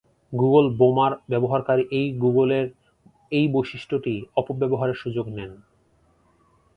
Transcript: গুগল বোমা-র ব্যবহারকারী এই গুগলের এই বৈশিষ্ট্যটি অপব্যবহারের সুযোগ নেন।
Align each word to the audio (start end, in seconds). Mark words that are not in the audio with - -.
গুগল 0.33 0.65
বোমা-র 0.77 1.13
ব্যবহারকারী 1.29 1.83
এই 1.91 2.07
গুগলের 2.17 2.65
এই 3.31 3.45
বৈশিষ্ট্যটি 3.47 4.13
অপব্যবহারের 4.35 4.95
সুযোগ 4.95 5.25
নেন। 5.29 5.51